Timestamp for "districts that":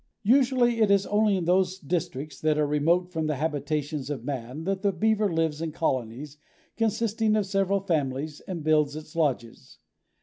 1.77-2.57